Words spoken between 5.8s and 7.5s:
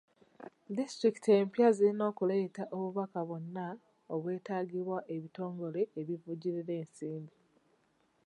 ebivujjirira ensmbi.